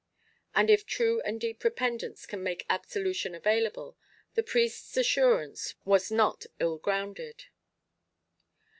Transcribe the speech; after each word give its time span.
And 0.55 0.71
if 0.71 0.83
true 0.83 1.21
and 1.23 1.39
deep 1.39 1.63
repentance 1.63 2.25
can 2.25 2.41
make 2.41 2.65
absolution 2.67 3.35
available, 3.35 3.97
the 4.33 4.41
priest's 4.41 4.97
assurance 4.97 5.75
was 5.85 6.09
not 6.11 6.47
ill 6.57 6.79
grounded. 6.79 7.45